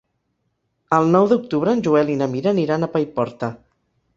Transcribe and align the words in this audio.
El 0.97 1.09
nou 1.17 1.27
d'octubre 1.33 1.75
en 1.77 1.83
Joel 1.89 2.09
i 2.15 2.17
na 2.23 2.31
Mira 2.37 2.55
aniran 2.55 2.89
a 2.89 2.91
Paiporta. 2.97 3.53